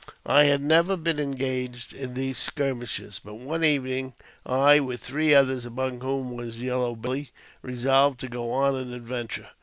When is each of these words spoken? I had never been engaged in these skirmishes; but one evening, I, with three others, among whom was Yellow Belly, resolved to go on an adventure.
I 0.25 0.45
had 0.45 0.63
never 0.63 0.97
been 0.97 1.19
engaged 1.19 1.93
in 1.93 2.15
these 2.15 2.39
skirmishes; 2.39 3.21
but 3.23 3.35
one 3.35 3.63
evening, 3.63 4.15
I, 4.47 4.79
with 4.79 5.03
three 5.03 5.31
others, 5.35 5.63
among 5.63 5.99
whom 6.01 6.35
was 6.35 6.57
Yellow 6.57 6.95
Belly, 6.95 7.29
resolved 7.61 8.19
to 8.21 8.27
go 8.27 8.51
on 8.51 8.73
an 8.75 8.95
adventure. 8.95 9.49